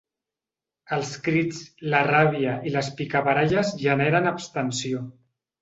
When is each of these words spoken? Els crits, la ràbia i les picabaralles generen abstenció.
Els 0.97 1.11
crits, 1.27 1.59
la 1.95 2.01
ràbia 2.09 2.57
i 2.71 2.73
les 2.79 2.91
picabaralles 3.03 3.75
generen 3.85 4.31
abstenció. 4.35 5.07